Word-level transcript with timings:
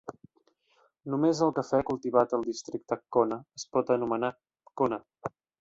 Només 1.13 1.41
el 1.49 1.53
cafè 1.59 1.81
cultivat 1.91 2.35
al 2.39 2.47
districte 2.49 2.99
Kona 3.17 3.41
es 3.61 3.69
pot 3.77 3.95
anomenar 4.01 4.37
Kona. 4.83 5.03